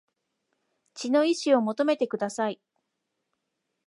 [0.95, 2.59] 血の遺志を求めてください